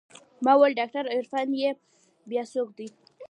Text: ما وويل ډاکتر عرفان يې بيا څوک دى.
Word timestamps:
ما 0.43 0.51
وويل 0.55 0.73
ډاکتر 0.79 1.03
عرفان 1.15 1.47
يې 1.61 1.69
بيا 2.29 2.43
څوک 2.53 2.67
دى. 2.77 2.87